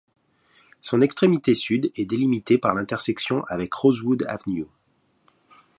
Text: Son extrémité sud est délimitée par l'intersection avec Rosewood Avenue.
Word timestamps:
Son 0.81 1.01
extrémité 1.01 1.53
sud 1.53 1.91
est 1.95 2.05
délimitée 2.07 2.57
par 2.57 2.73
l'intersection 2.73 3.43
avec 3.45 3.71
Rosewood 3.75 4.25
Avenue. 4.27 4.65